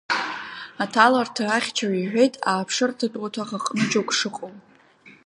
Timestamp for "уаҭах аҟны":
3.21-3.83